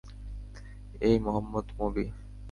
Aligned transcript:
এই 1.01 1.15
মোহাম্মদ 1.19 1.67
মবি। 1.77 2.05